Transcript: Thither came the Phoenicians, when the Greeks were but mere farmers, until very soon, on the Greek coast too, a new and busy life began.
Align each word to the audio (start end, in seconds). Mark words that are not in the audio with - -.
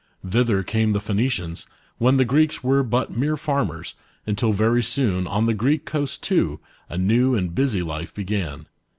Thither 0.27 0.63
came 0.63 0.93
the 0.93 0.99
Phoenicians, 0.99 1.67
when 1.99 2.17
the 2.17 2.25
Greeks 2.25 2.63
were 2.63 2.81
but 2.81 3.15
mere 3.15 3.37
farmers, 3.37 3.93
until 4.25 4.51
very 4.51 4.81
soon, 4.81 5.27
on 5.27 5.45
the 5.45 5.53
Greek 5.53 5.85
coast 5.85 6.23
too, 6.23 6.59
a 6.89 6.97
new 6.97 7.35
and 7.35 7.53
busy 7.53 7.83
life 7.83 8.11
began. 8.11 8.65